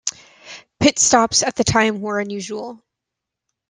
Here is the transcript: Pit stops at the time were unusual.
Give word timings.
Pit 0.79 0.97
stops 0.97 1.43
at 1.43 1.55
the 1.55 1.63
time 1.63 2.01
were 2.01 2.19
unusual. 2.19 2.81